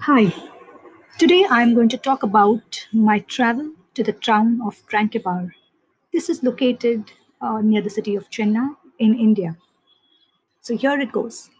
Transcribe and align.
Hi, 0.00 0.32
today 1.18 1.46
I 1.50 1.62
am 1.62 1.74
going 1.74 1.88
to 1.88 1.96
talk 1.96 2.22
about 2.22 2.86
my 2.92 3.20
travel 3.20 3.72
to 3.94 4.04
the 4.04 4.12
town 4.12 4.60
of 4.64 4.86
Tranquebar. 4.86 5.50
This 6.12 6.28
is 6.28 6.42
located 6.42 7.12
uh, 7.40 7.60
near 7.62 7.82
the 7.82 7.90
city 7.90 8.14
of 8.14 8.30
Chennai 8.30 8.76
in 8.98 9.18
India. 9.18 9.56
So 10.60 10.76
here 10.76 11.00
it 11.00 11.10
goes. 11.10 11.50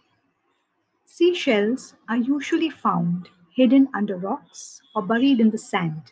Seashells 1.05 1.95
are 2.07 2.17
usually 2.17 2.69
found 2.69 3.29
hidden 3.55 3.89
under 3.93 4.15
rocks 4.15 4.81
or 4.95 5.01
buried 5.01 5.39
in 5.39 5.49
the 5.49 5.57
sand. 5.57 6.11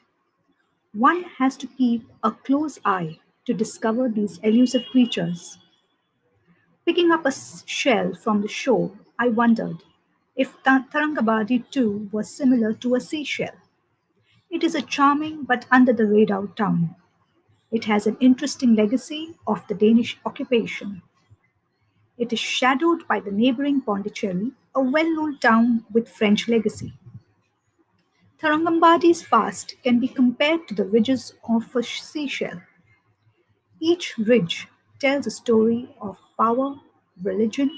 One 0.94 1.24
has 1.38 1.56
to 1.58 1.68
keep 1.68 2.08
a 2.24 2.32
close 2.32 2.80
eye 2.84 3.20
to 3.46 3.54
discover 3.54 4.10
these 4.10 4.40
elusive 4.40 4.86
creatures. 4.92 5.58
Picking 6.86 7.12
up 7.12 7.26
a 7.26 7.32
shell 7.66 8.14
from 8.14 8.42
the 8.42 8.48
shore, 8.48 8.92
I 9.20 9.30
wondered 9.30 9.78
if 10.36 10.56
Ta- 10.64 10.86
Tarangabadi 10.92 11.70
too 11.72 12.10
was 12.12 12.30
similar 12.30 12.74
to 12.74 12.96
a 12.96 13.02
seashell. 13.02 13.56
It 14.50 14.64
is 14.64 14.74
a 14.76 14.82
charming 14.82 15.44
but 15.44 15.66
under 15.70 15.92
the 15.94 16.08
radar 16.08 16.48
town. 16.48 16.96
It 17.72 17.86
has 17.86 18.08
an 18.08 18.18
interesting 18.20 18.76
legacy 18.76 19.36
of 19.48 19.68
the 19.68 19.76
Danish 19.76 20.20
occupation. 20.26 21.04
It 22.18 22.34
is 22.34 22.40
shadowed 22.40 23.08
by 23.08 23.20
the 23.20 23.30
neighboring 23.30 23.80
Pondicherry, 23.82 24.54
a 24.74 24.82
well 24.82 25.14
known 25.14 25.38
town 25.38 25.86
with 25.94 26.10
French 26.10 26.48
legacy. 26.48 26.94
Tarangambadi's 28.38 29.24
past 29.24 29.74
can 29.82 30.00
be 30.00 30.08
compared 30.08 30.68
to 30.68 30.76
the 30.76 30.86
ridges 30.86 31.34
of 31.50 31.76
a 31.76 31.82
seashell. 31.82 32.62
Each 33.80 34.18
ridge 34.18 34.68
tells 34.98 35.28
a 35.28 35.30
story 35.30 35.96
of 36.02 36.18
power, 36.40 36.78
religion, 37.22 37.70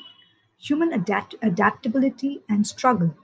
human 0.59 0.93
adapt- 0.93 1.35
adaptability, 1.41 2.43
and 2.49 2.67
struggle. 2.67 3.15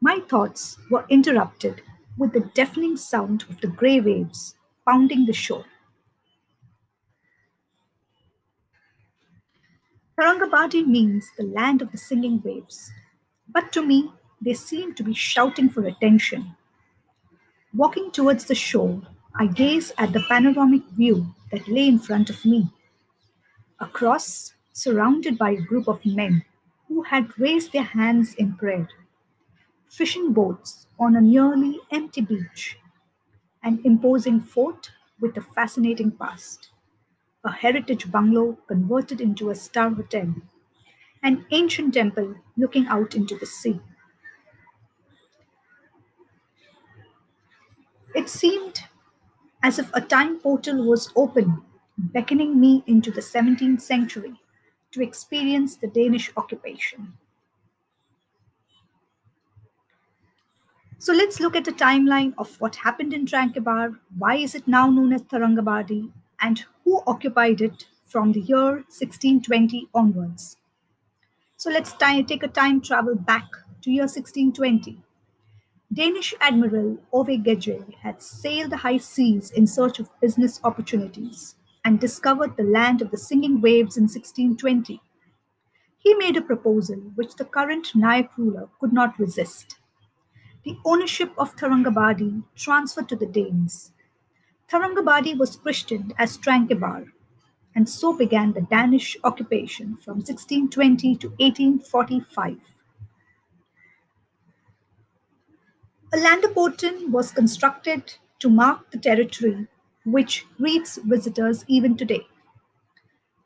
My 0.00 0.20
thoughts 0.28 0.78
were 0.90 1.06
interrupted 1.08 1.82
with 2.18 2.32
the 2.32 2.40
deafening 2.54 2.96
sound 2.96 3.44
of 3.50 3.60
the 3.60 3.68
grey 3.68 4.00
waves 4.00 4.56
pounding 4.86 5.26
the 5.26 5.32
shore. 5.32 5.64
Tarangabadi 10.20 10.86
means 10.86 11.30
the 11.38 11.44
land 11.44 11.82
of 11.82 11.92
the 11.92 11.98
singing 11.98 12.42
waves, 12.44 12.92
but 13.48 13.72
to 13.72 13.82
me, 13.82 14.12
they 14.40 14.54
seem 14.54 14.94
to 14.94 15.02
be 15.02 15.14
shouting 15.14 15.70
for 15.70 15.84
attention. 15.86 16.56
Walking 17.74 18.10
towards 18.10 18.46
the 18.46 18.54
shore, 18.54 19.02
I 19.34 19.46
gaze 19.46 19.92
at 19.98 20.12
the 20.12 20.24
panoramic 20.28 20.84
view 20.90 21.34
that 21.52 21.68
lay 21.68 21.88
in 21.88 21.98
front 21.98 22.30
of 22.30 22.44
me. 22.44 22.70
Across, 23.80 24.54
surrounded 24.78 25.38
by 25.38 25.50
a 25.50 25.60
group 25.62 25.88
of 25.88 26.06
men 26.06 26.44
who 26.88 27.02
had 27.02 27.38
raised 27.38 27.72
their 27.72 27.82
hands 27.84 28.34
in 28.34 28.54
prayer, 28.56 28.88
fishing 29.88 30.32
boats 30.32 30.86
on 30.98 31.16
a 31.16 31.20
nearly 31.20 31.80
empty 31.90 32.20
beach, 32.22 32.78
an 33.62 33.80
imposing 33.84 34.40
fort 34.40 34.92
with 35.20 35.36
a 35.36 35.42
fascinating 35.42 36.10
past, 36.12 36.70
a 37.44 37.52
heritage 37.52 38.10
bungalow 38.12 38.58
converted 38.68 39.20
into 39.20 39.50
a 39.50 39.54
star 39.56 39.90
hotel, 39.90 40.34
an 41.22 41.46
ancient 41.52 41.94
temple 41.94 42.36
looking 42.56 42.86
out 42.88 43.14
into 43.14 43.36
the 43.38 43.46
sea. 43.46 43.80
It 48.14 48.28
seemed 48.28 48.80
as 49.62 49.78
if 49.78 49.90
a 49.94 50.00
time 50.00 50.40
portal 50.40 50.84
was 50.86 51.12
open, 51.16 51.62
beckoning 51.98 52.60
me 52.60 52.84
into 52.86 53.10
the 53.10 53.22
17th 53.22 53.82
century 53.82 54.40
to 54.92 55.02
experience 55.02 55.76
the 55.76 55.86
Danish 55.86 56.30
occupation. 56.36 57.14
So 61.00 61.12
let's 61.12 61.38
look 61.38 61.54
at 61.54 61.68
a 61.68 61.72
timeline 61.72 62.34
of 62.38 62.60
what 62.60 62.76
happened 62.76 63.14
in 63.14 63.24
Tranquebar, 63.24 63.98
why 64.16 64.36
is 64.36 64.54
it 64.54 64.66
now 64.66 64.90
known 64.90 65.12
as 65.12 65.22
Tarangabadi, 65.22 66.10
and 66.40 66.64
who 66.84 67.02
occupied 67.06 67.60
it 67.60 67.86
from 68.04 68.32
the 68.32 68.40
year 68.40 68.84
1620 68.88 69.88
onwards. 69.94 70.56
So 71.56 71.70
let's 71.70 71.92
take 71.92 72.42
a 72.42 72.48
time 72.48 72.80
travel 72.80 73.14
back 73.14 73.46
to 73.82 73.90
year 73.90 74.04
1620. 74.04 75.00
Danish 75.92 76.34
Admiral 76.40 76.98
Ove 77.12 77.42
Gjedde 77.44 77.94
had 77.96 78.22
sailed 78.22 78.70
the 78.70 78.78
high 78.78 78.98
seas 78.98 79.50
in 79.50 79.66
search 79.66 79.98
of 79.98 80.20
business 80.20 80.60
opportunities 80.64 81.54
and 81.84 82.00
discovered 82.00 82.56
the 82.56 82.62
land 82.62 83.00
of 83.02 83.10
the 83.10 83.16
singing 83.16 83.60
waves 83.60 83.96
in 83.96 84.04
1620. 84.04 85.00
He 85.98 86.14
made 86.14 86.36
a 86.36 86.42
proposal 86.42 86.96
which 87.14 87.34
the 87.36 87.44
current 87.44 87.92
Nayak 87.94 88.30
ruler 88.36 88.68
could 88.80 88.92
not 88.92 89.18
resist. 89.18 89.76
The 90.64 90.76
ownership 90.84 91.32
of 91.38 91.56
Tarangabadi 91.56 92.42
transferred 92.56 93.08
to 93.08 93.16
the 93.16 93.26
Danes. 93.26 93.92
Tarangabadi 94.70 95.36
was 95.36 95.56
christened 95.56 96.14
as 96.18 96.36
Trankebar, 96.36 97.06
and 97.74 97.88
so 97.88 98.12
began 98.12 98.52
the 98.52 98.60
Danish 98.62 99.16
occupation 99.24 99.96
from 99.96 100.16
1620 100.16 101.16
to 101.16 101.28
1845. 101.38 102.58
A 106.12 106.16
Landaporten 106.16 107.10
was 107.10 107.32
constructed 107.32 108.14
to 108.38 108.48
mark 108.48 108.90
the 108.90 108.98
territory 108.98 109.68
which 110.12 110.46
greets 110.56 110.98
visitors 110.98 111.64
even 111.68 111.96
today. 111.96 112.26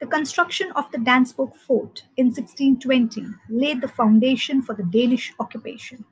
The 0.00 0.06
construction 0.06 0.72
of 0.72 0.90
the 0.90 0.98
Dansborg 0.98 1.54
fort 1.56 2.04
in 2.16 2.26
1620 2.32 3.26
laid 3.48 3.80
the 3.80 3.88
foundation 3.88 4.60
for 4.60 4.74
the 4.74 4.82
Danish 4.82 5.32
occupation. 5.38 6.04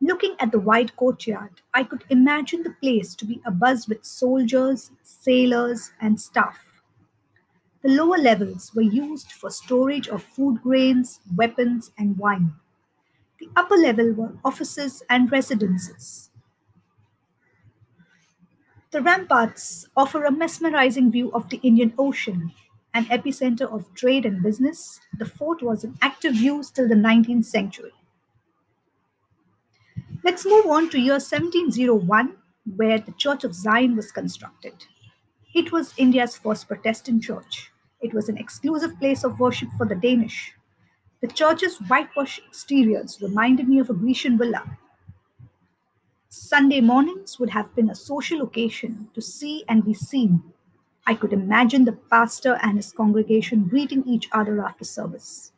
Looking 0.00 0.34
at 0.40 0.50
the 0.50 0.58
wide 0.58 0.96
courtyard, 0.96 1.60
I 1.72 1.84
could 1.84 2.04
imagine 2.10 2.64
the 2.64 2.74
place 2.82 3.14
to 3.14 3.24
be 3.24 3.40
abuzz 3.46 3.88
with 3.88 4.04
soldiers, 4.04 4.90
sailors, 5.04 5.92
and 6.00 6.20
staff. 6.20 6.58
The 7.82 7.90
lower 7.90 8.18
levels 8.18 8.72
were 8.74 8.82
used 8.82 9.32
for 9.32 9.50
storage 9.50 10.08
of 10.08 10.22
food 10.22 10.62
grains, 10.62 11.20
weapons, 11.36 11.92
and 11.98 12.16
wine. 12.18 12.54
The 13.40 13.50
upper 13.56 13.76
level 13.76 14.12
were 14.12 14.38
offices 14.44 15.02
and 15.10 15.30
residences. 15.32 16.29
The 18.92 19.00
ramparts 19.00 19.86
offer 19.96 20.24
a 20.24 20.32
mesmerizing 20.32 21.12
view 21.12 21.30
of 21.32 21.48
the 21.48 21.60
Indian 21.62 21.94
Ocean. 21.96 22.50
An 22.92 23.04
epicenter 23.04 23.72
of 23.72 23.94
trade 23.94 24.26
and 24.26 24.42
business, 24.42 24.98
the 25.16 25.24
fort 25.24 25.62
was 25.62 25.84
in 25.84 25.96
active 26.02 26.34
use 26.34 26.70
till 26.70 26.88
the 26.88 26.96
19th 26.96 27.44
century. 27.44 27.92
Let's 30.24 30.44
move 30.44 30.66
on 30.66 30.90
to 30.90 30.98
year 30.98 31.20
1701, 31.20 32.36
where 32.74 32.98
the 32.98 33.12
Church 33.12 33.44
of 33.44 33.54
Zion 33.54 33.94
was 33.94 34.10
constructed. 34.10 34.74
It 35.54 35.70
was 35.70 35.94
India's 35.96 36.36
first 36.36 36.66
Protestant 36.66 37.22
church. 37.22 37.70
It 38.00 38.12
was 38.12 38.28
an 38.28 38.38
exclusive 38.38 38.98
place 38.98 39.22
of 39.22 39.38
worship 39.38 39.68
for 39.78 39.86
the 39.86 39.94
Danish. 39.94 40.52
The 41.20 41.28
church's 41.28 41.78
whitewashed 41.78 42.42
exteriors 42.48 43.22
reminded 43.22 43.68
me 43.68 43.78
of 43.78 43.88
a 43.88 43.94
Grecian 43.94 44.36
villa. 44.36 44.78
Sunday 46.32 46.80
mornings 46.80 47.40
would 47.40 47.50
have 47.50 47.74
been 47.74 47.90
a 47.90 47.94
social 47.94 48.40
occasion 48.40 49.08
to 49.14 49.20
see 49.20 49.64
and 49.68 49.84
be 49.84 49.92
seen. 49.92 50.44
I 51.04 51.14
could 51.14 51.32
imagine 51.32 51.84
the 51.84 51.92
pastor 51.92 52.56
and 52.62 52.76
his 52.76 52.92
congregation 52.92 53.64
greeting 53.64 54.06
each 54.06 54.28
other 54.30 54.64
after 54.64 54.84
service. 54.84 55.50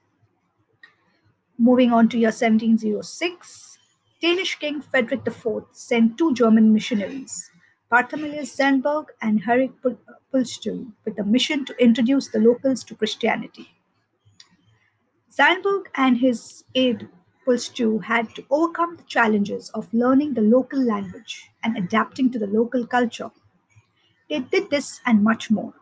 Moving 1.58 1.92
on 1.92 2.08
to 2.08 2.18
year 2.18 2.32
1706, 2.32 3.78
Danish 4.22 4.58
King 4.58 4.80
Frederick 4.80 5.26
IV 5.26 5.64
sent 5.72 6.16
two 6.16 6.32
German 6.32 6.72
missionaries, 6.72 7.50
Bartholomeus 7.90 8.56
Zenberg 8.56 9.08
and 9.20 9.42
Henrik 9.44 9.72
Pul- 9.82 9.98
with 10.32 11.18
a 11.18 11.24
mission 11.24 11.66
to 11.66 11.76
introduce 11.76 12.28
the 12.28 12.40
locals 12.40 12.82
to 12.84 12.94
Christianity. 12.94 13.74
Zeinberg 15.30 15.88
and 15.94 16.16
his 16.16 16.64
aide 16.74 17.10
Pulstu 17.46 18.04
had 18.04 18.34
to 18.34 18.44
overcome 18.50 18.96
the 18.96 19.02
challenges 19.04 19.70
of 19.70 19.92
learning 19.92 20.34
the 20.34 20.40
local 20.40 20.80
language 20.80 21.50
and 21.62 21.76
adapting 21.76 22.30
to 22.30 22.38
the 22.38 22.46
local 22.46 22.86
culture. 22.86 23.30
They 24.28 24.40
did 24.40 24.70
this 24.70 25.00
and 25.06 25.22
much 25.22 25.50
more. 25.50 25.74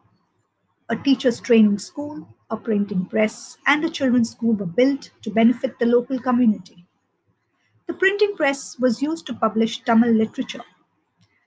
A 0.88 0.96
teacher's 0.96 1.40
training 1.40 1.78
school, 1.78 2.28
a 2.50 2.56
printing 2.56 3.06
press, 3.06 3.58
and 3.66 3.84
a 3.84 3.90
children's 3.90 4.30
school 4.30 4.54
were 4.54 4.66
built 4.66 5.10
to 5.22 5.30
benefit 5.30 5.78
the 5.78 5.86
local 5.86 6.18
community. 6.18 6.86
The 7.86 7.94
printing 7.94 8.36
press 8.36 8.78
was 8.78 9.02
used 9.02 9.26
to 9.26 9.34
publish 9.34 9.82
Tamil 9.84 10.12
literature. 10.12 10.64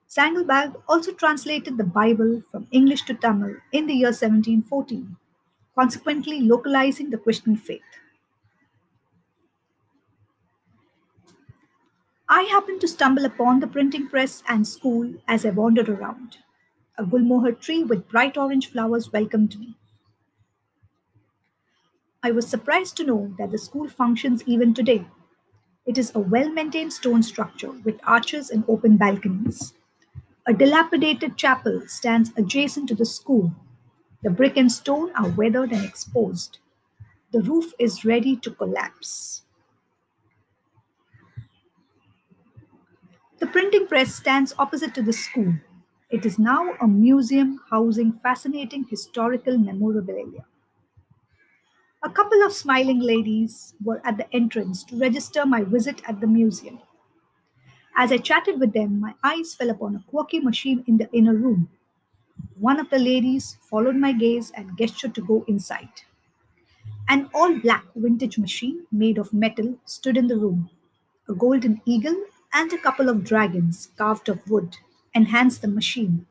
Zangelbag 0.09 0.81
also 0.88 1.11
translated 1.11 1.77
the 1.77 1.83
Bible 1.83 2.41
from 2.51 2.67
English 2.71 3.03
to 3.03 3.13
Tamil 3.13 3.55
in 3.71 3.88
the 3.88 3.93
year 3.93 4.13
1714, 4.13 5.17
consequently 5.75 6.41
localizing 6.41 7.09
the 7.09 7.17
Christian 7.17 7.55
faith. 7.55 7.81
I 12.27 12.41
happened 12.41 12.81
to 12.81 12.87
stumble 12.89 13.23
upon 13.23 13.61
the 13.61 13.67
printing 13.67 14.09
press 14.09 14.43
and 14.45 14.67
school 14.67 15.13
as 15.25 15.45
I 15.45 15.51
wandered 15.51 15.87
around. 15.87 16.39
A 16.97 17.05
gulmohar 17.05 17.53
tree 17.57 17.85
with 17.85 18.09
bright 18.09 18.35
orange 18.35 18.69
flowers 18.69 19.13
welcomed 19.13 19.57
me. 19.57 19.77
I 22.23 22.31
was 22.31 22.47
surprised 22.47 22.97
to 22.97 23.03
know 23.05 23.35
that 23.37 23.51
the 23.51 23.59
school 23.59 23.87
functions 23.87 24.41
even 24.47 24.73
today. 24.73 25.05
It 25.85 25.97
is 25.97 26.11
a 26.15 26.19
well 26.19 26.49
maintained 26.51 26.93
stone 26.93 27.23
structure 27.23 27.71
with 27.71 27.99
arches 28.03 28.49
and 28.49 28.63
open 28.67 28.97
balconies. 28.97 29.73
A 30.47 30.53
dilapidated 30.53 31.37
chapel 31.37 31.83
stands 31.87 32.31
adjacent 32.37 32.89
to 32.89 32.95
the 32.95 33.05
school. 33.05 33.53
The 34.23 34.31
brick 34.31 34.57
and 34.57 34.71
stone 34.71 35.11
are 35.15 35.29
weathered 35.29 35.71
and 35.73 35.85
exposed. 35.85 36.59
The 37.31 37.41
roof 37.41 37.73
is 37.79 38.05
ready 38.05 38.35
to 38.37 38.51
collapse. 38.51 39.42
The 43.43 43.49
printing 43.51 43.85
press 43.87 44.15
stands 44.15 44.55
opposite 44.57 44.95
to 44.95 45.01
the 45.03 45.11
school. 45.11 45.55
It 46.09 46.25
is 46.25 46.39
now 46.39 46.75
a 46.79 46.87
museum 46.87 47.59
housing 47.69 48.13
fascinating 48.13 48.85
historical 48.85 49.57
memorabilia. 49.57 50.45
A 52.03 52.09
couple 52.11 52.43
of 52.43 52.53
smiling 52.53 52.99
ladies 52.99 53.73
were 53.83 53.99
at 54.05 54.17
the 54.17 54.31
entrance 54.31 54.83
to 54.83 54.95
register 54.95 55.43
my 55.43 55.63
visit 55.63 56.07
at 56.07 56.21
the 56.21 56.27
museum. 56.27 56.77
As 57.95 58.11
I 58.11 58.17
chatted 58.17 58.59
with 58.59 58.73
them, 58.73 58.99
my 58.99 59.15
eyes 59.23 59.55
fell 59.55 59.69
upon 59.69 59.95
a 59.95 60.03
quirky 60.09 60.41
machine 60.41 60.83
in 60.85 60.97
the 60.97 61.09
inner 61.13 61.33
room. 61.33 61.69
One 62.59 62.79
of 62.79 62.89
the 62.89 62.99
ladies 62.99 63.55
followed 63.61 63.97
my 63.97 64.13
gaze 64.13 64.51
and 64.51 64.77
gestured 64.77 65.15
to 65.15 65.21
go 65.21 65.45
inside. 65.47 66.03
An 67.07 67.29
all 67.33 67.57
black 67.59 67.85
vintage 67.95 68.37
machine 68.37 68.87
made 68.91 69.17
of 69.17 69.31
metal 69.31 69.79
stood 69.85 70.17
in 70.17 70.27
the 70.27 70.35
room. 70.37 70.69
A 71.29 71.33
golden 71.33 71.81
eagle 71.85 72.25
and 72.53 72.71
a 72.71 72.77
couple 72.77 73.09
of 73.09 73.23
dragons 73.23 73.89
carved 73.97 74.29
of 74.29 74.47
wood 74.50 74.77
enhanced 75.13 75.61
the 75.61 75.67
machine. 75.67 76.25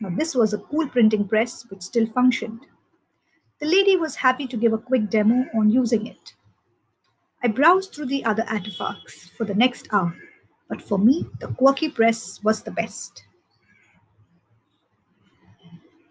Now, 0.00 0.10
this 0.10 0.34
was 0.34 0.54
a 0.54 0.58
cool 0.58 0.88
printing 0.88 1.28
press 1.28 1.64
which 1.68 1.82
still 1.82 2.06
functioned. 2.06 2.60
The 3.60 3.66
lady 3.66 3.96
was 3.96 4.16
happy 4.16 4.46
to 4.46 4.56
give 4.56 4.72
a 4.72 4.78
quick 4.78 5.10
demo 5.10 5.46
on 5.54 5.70
using 5.70 6.06
it. 6.06 6.34
I 7.42 7.48
browsed 7.48 7.94
through 7.94 8.06
the 8.06 8.24
other 8.24 8.44
artifacts 8.48 9.28
for 9.36 9.44
the 9.44 9.54
next 9.54 9.88
hour, 9.92 10.14
but 10.68 10.80
for 10.80 10.98
me, 10.98 11.26
the 11.40 11.48
quirky 11.48 11.90
press 11.90 12.42
was 12.42 12.62
the 12.62 12.70
best. 12.70 13.24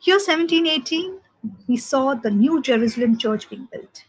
Here, 0.01 0.15
1718, 0.15 1.19
we 1.67 1.77
saw 1.77 2.13
the 2.13 2.31
New 2.31 2.61
Jerusalem 2.61 3.17
church 3.17 3.49
being 3.49 3.67
built. 3.71 4.03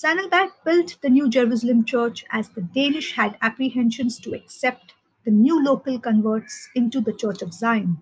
Ziegenbalg 0.00 0.52
built 0.64 0.96
the 1.02 1.10
New 1.10 1.28
Jerusalem 1.28 1.84
church 1.84 2.24
as 2.30 2.48
the 2.48 2.62
Danish 2.62 3.12
had 3.12 3.36
apprehensions 3.42 4.18
to 4.20 4.32
accept 4.32 4.94
the 5.26 5.30
new 5.30 5.62
local 5.62 6.00
converts 6.00 6.70
into 6.74 7.02
the 7.02 7.12
Church 7.12 7.42
of 7.42 7.52
Zion. 7.52 7.98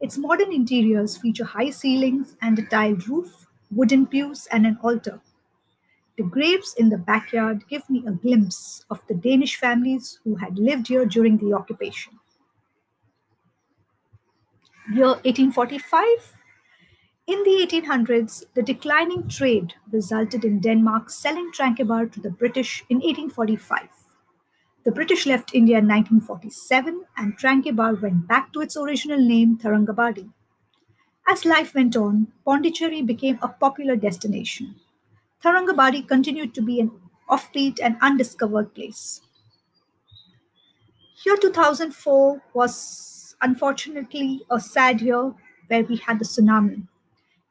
Its 0.00 0.18
modern 0.18 0.52
interiors 0.52 1.16
feature 1.16 1.44
high 1.44 1.70
ceilings 1.70 2.34
and 2.42 2.58
a 2.58 2.62
tiled 2.62 3.08
roof, 3.08 3.46
wooden 3.70 4.08
pews, 4.08 4.48
and 4.50 4.66
an 4.66 4.76
altar. 4.82 5.20
The 6.18 6.24
graves 6.24 6.74
in 6.76 6.88
the 6.88 6.98
backyard 6.98 7.62
give 7.68 7.88
me 7.88 8.02
a 8.04 8.10
glimpse 8.10 8.84
of 8.90 9.06
the 9.06 9.14
Danish 9.14 9.54
families 9.54 10.18
who 10.24 10.34
had 10.34 10.58
lived 10.58 10.88
here 10.88 11.06
during 11.06 11.38
the 11.38 11.52
occupation. 11.52 12.18
Year 14.92 15.14
1845 15.22 16.43
in 17.26 17.42
the 17.42 17.66
1800s, 17.66 18.44
the 18.54 18.62
declining 18.62 19.28
trade 19.28 19.74
resulted 19.90 20.44
in 20.44 20.60
Denmark 20.60 21.08
selling 21.08 21.50
Tranquebar 21.52 22.12
to 22.12 22.20
the 22.20 22.30
British 22.30 22.84
in 22.90 22.98
1845. 22.98 23.88
The 24.84 24.92
British 24.92 25.24
left 25.24 25.54
India 25.54 25.78
in 25.78 25.88
1947 25.88 27.04
and 27.16 27.38
Tranquebar 27.38 28.02
went 28.02 28.28
back 28.28 28.52
to 28.52 28.60
its 28.60 28.76
original 28.76 29.18
name, 29.18 29.56
Tharangabadi. 29.56 30.30
As 31.26 31.46
life 31.46 31.74
went 31.74 31.96
on, 31.96 32.28
Pondicherry 32.44 33.00
became 33.00 33.38
a 33.40 33.48
popular 33.48 33.96
destination. 33.96 34.74
Tharangabadi 35.42 36.06
continued 36.06 36.52
to 36.54 36.60
be 36.60 36.80
an 36.80 36.90
offbeat 37.30 37.78
and 37.82 37.96
undiscovered 38.02 38.74
place. 38.74 39.22
Year 41.24 41.38
2004 41.38 42.42
was 42.52 43.34
unfortunately 43.40 44.42
a 44.50 44.60
sad 44.60 45.00
year 45.00 45.32
where 45.68 45.84
we 45.84 45.96
had 45.96 46.18
the 46.18 46.26
tsunami. 46.26 46.86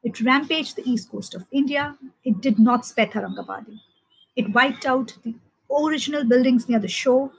It 0.04 0.20
rampaged 0.22 0.76
the 0.76 0.90
east 0.90 1.10
coast 1.10 1.34
of 1.34 1.48
India. 1.52 1.98
It 2.24 2.42
did 2.42 2.60
not 2.60 2.86
spare 2.86 3.08
Tharangabadi. 3.08 3.80
It 4.36 4.54
wiped 4.54 4.86
out 4.86 5.18
the 5.24 5.36
original 5.72 6.24
buildings 6.26 6.68
near 6.68 6.80
the 6.80 6.88
shore. 6.88 7.32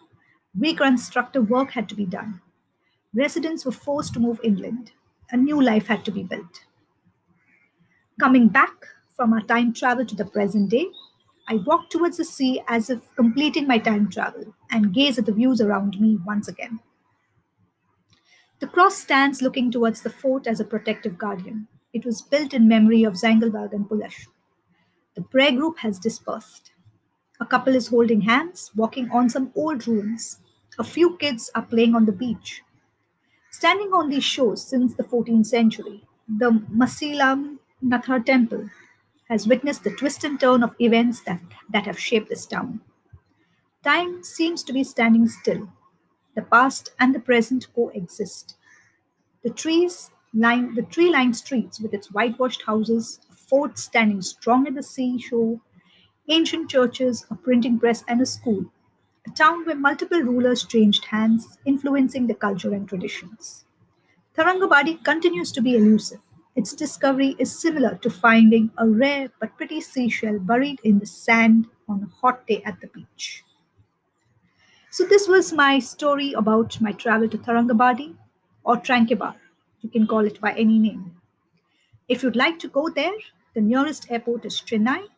Reconstructive 0.59 1.51
work 1.51 1.73
had 1.73 1.89
to 1.91 1.95
be 1.95 2.07
done. 2.07 2.41
Residents 3.15 3.65
were 3.65 3.73
forced 3.73 4.15
to 4.15 4.21
move 4.21 4.41
inland. 4.43 4.93
A 5.31 5.37
new 5.37 5.61
life 5.61 5.87
had 5.87 6.05
to 6.05 6.11
be 6.11 6.23
built. 6.23 6.65
Coming 8.19 8.49
back 8.49 8.87
from 9.09 9.33
our 9.33 9.43
time 9.43 9.73
travel 9.73 10.07
to 10.07 10.15
the 10.15 10.25
present 10.25 10.71
day, 10.71 10.87
I 11.49 11.57
walk 11.57 11.91
towards 11.91 12.17
the 12.17 12.25
sea 12.25 12.63
as 12.69 12.89
if 12.89 13.15
completing 13.17 13.67
my 13.67 13.79
time 13.79 14.09
travel 14.09 14.55
and 14.71 14.95
gaze 14.95 15.19
at 15.19 15.27
the 15.27 15.33
views 15.33 15.61
around 15.61 16.01
me 16.01 16.19
once 16.25 16.49
again. 16.49 16.81
The 18.61 18.67
cross 18.67 18.97
stands 18.97 19.43
looking 19.43 19.71
towards 19.71 20.01
the 20.03 20.11
fort 20.11 20.47
as 20.47 20.59
a 20.59 20.65
protective 20.65 21.19
guardian. 21.19 21.69
It 21.95 22.05
was 22.05 22.21
built 22.21 22.53
in 22.53 22.67
memory 22.69 23.05
of 23.05 23.15
Zangilberg 23.15 23.73
and 23.73 23.89
Pulash. 23.89 24.27
The 25.15 25.23
prayer 25.23 25.53
group 25.53 25.79
has 25.79 26.01
dispersed. 26.01 26.73
A 27.41 27.47
couple 27.47 27.77
is 27.77 27.87
holding 27.87 28.23
hands, 28.23 28.73
walking 28.75 29.09
on 29.13 29.31
some 29.31 29.53
old 29.55 29.87
ruins. 29.87 30.41
A 30.77 30.85
few 30.85 31.17
kids 31.17 31.53
are 31.55 31.63
playing 31.63 31.95
on 31.95 32.05
the 32.05 32.13
beach. 32.13 32.63
Standing 33.51 33.93
on 33.93 34.09
these 34.09 34.25
shores 34.25 34.61
since 34.63 34.95
the 34.95 35.05
14th 35.05 35.47
century, 35.47 36.05
the 36.29 36.51
Masilam 36.51 37.59
Nathar 37.83 38.27
temple 38.27 38.69
has 39.29 39.47
witnessed 39.47 39.85
the 39.85 39.95
twist 39.95 40.25
and 40.25 40.41
turn 40.41 40.65
of 40.65 40.75
events 40.81 41.21
that, 41.23 41.41
that 41.71 41.87
have 41.87 41.99
shaped 41.99 42.29
this 42.29 42.45
town. 42.45 42.81
Time 43.85 44.25
seems 44.25 44.65
to 44.65 44.73
be 44.73 44.83
standing 44.83 45.29
still. 45.29 45.69
The 46.35 46.43
past 46.43 46.91
and 46.99 47.15
the 47.15 47.21
present 47.21 47.69
coexist. 47.73 48.57
The 49.45 49.51
trees 49.51 50.11
line 50.35 50.75
the 50.75 50.83
tree-lined 50.83 51.37
streets 51.37 51.81
with 51.81 51.95
its 51.95 52.13
whitewashed 52.13 52.63
houses, 52.63 53.21
a 53.31 53.35
fort 53.35 53.79
standing 53.79 54.23
strong 54.23 54.67
at 54.67 54.75
the 54.75 54.83
seashore, 54.83 55.61
ancient 56.29 56.71
churches, 56.71 57.27
a 57.31 57.37
printing 57.37 57.79
press, 57.79 58.05
and 58.09 58.21
a 58.21 58.27
school. 58.27 58.73
A 59.27 59.31
town 59.31 59.65
where 59.67 59.77
multiple 59.77 60.21
rulers 60.23 60.65
changed 60.65 61.07
hands, 61.07 61.59
influencing 61.65 62.27
the 62.27 62.35
culture 62.35 62.75
and 62.75 62.89
traditions. 62.89 63.65
Tharangabadi 64.37 65.03
continues 65.03 65.51
to 65.53 65.63
be 65.63 65.75
elusive. 65.77 66.21
Its 66.55 66.75
discovery 66.75 67.37
is 67.39 67.59
similar 67.59 67.95
to 68.03 68.11
finding 68.11 68.71
a 68.77 68.87
rare 68.87 69.31
but 69.41 69.57
pretty 69.57 69.81
seashell 69.81 70.39
buried 70.39 70.79
in 70.85 70.99
the 70.99 71.07
sand 71.07 71.69
on 71.89 72.03
a 72.03 72.07
hot 72.21 72.47
day 72.47 72.63
at 72.65 72.83
the 72.83 72.89
beach. 72.89 73.45
So, 74.89 75.05
this 75.05 75.29
was 75.29 75.53
my 75.53 75.79
story 75.79 76.33
about 76.33 76.81
my 76.81 76.93
travel 76.93 77.29
to 77.29 77.37
Tharangabadi 77.37 78.17
or 78.65 78.77
Tranquebar. 78.79 79.35
You 79.85 79.91
can 79.91 80.07
call 80.07 80.25
it 80.25 80.41
by 80.41 80.53
any 80.53 80.79
name. 80.79 81.15
If 82.09 82.23
you'd 82.23 82.37
like 82.37 82.59
to 82.61 82.69
go 82.69 82.89
there, 82.89 83.13
the 83.55 83.61
nearest 83.61 84.11
airport 84.11 84.47
is 84.47 84.59
Chennai, 84.61 85.09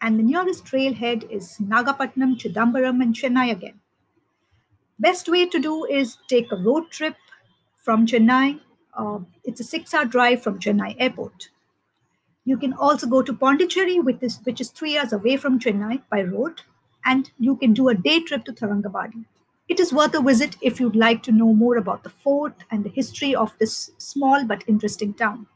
and 0.00 0.18
the 0.18 0.22
nearest 0.22 0.72
railhead 0.72 1.24
is 1.30 1.58
Nagapattinam, 1.60 2.38
Chidambaram, 2.40 3.02
and 3.02 3.14
Chennai 3.14 3.52
again. 3.52 3.78
Best 4.98 5.28
way 5.28 5.44
to 5.46 5.60
do 5.60 5.84
is 5.84 6.16
take 6.28 6.50
a 6.50 6.56
road 6.56 6.90
trip 6.90 7.16
from 7.76 8.06
Chennai. 8.06 8.60
Uh, 8.96 9.18
it's 9.44 9.60
a 9.60 9.64
six-hour 9.64 10.06
drive 10.06 10.42
from 10.42 10.58
Chennai 10.58 10.96
airport. 10.98 11.50
You 12.46 12.56
can 12.56 12.72
also 12.72 13.06
go 13.06 13.20
to 13.20 13.34
Pondicherry, 13.34 14.00
which 14.00 14.22
is, 14.22 14.38
which 14.44 14.62
is 14.62 14.70
three 14.70 14.96
hours 14.96 15.12
away 15.12 15.36
from 15.36 15.60
Chennai 15.60 16.00
by 16.10 16.22
road, 16.22 16.62
and 17.04 17.30
you 17.38 17.56
can 17.56 17.74
do 17.74 17.90
a 17.90 17.94
day 17.94 18.20
trip 18.20 18.46
to 18.46 18.52
Tharangabadi. 18.54 19.26
It 19.68 19.78
is 19.78 19.92
worth 19.92 20.14
a 20.14 20.22
visit 20.22 20.56
if 20.62 20.80
you'd 20.80 20.96
like 20.96 21.22
to 21.24 21.30
know 21.30 21.52
more 21.52 21.76
about 21.76 22.02
the 22.04 22.10
fort 22.10 22.64
and 22.70 22.82
the 22.84 22.88
history 22.88 23.34
of 23.34 23.56
this 23.58 23.92
small 23.98 24.44
but 24.44 24.64
interesting 24.66 25.14
town. 25.14 25.46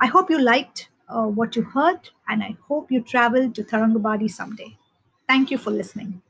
I 0.00 0.06
hope 0.06 0.30
you 0.30 0.38
liked 0.40 0.88
uh, 1.08 1.26
what 1.26 1.54
you 1.56 1.62
heard, 1.62 2.10
and 2.28 2.42
I 2.42 2.56
hope 2.68 2.90
you 2.90 3.02
travel 3.02 3.50
to 3.50 3.62
Tharangabadi 3.64 4.30
someday. 4.30 4.78
Thank 5.28 5.50
you 5.50 5.58
for 5.58 5.70
listening. 5.70 6.22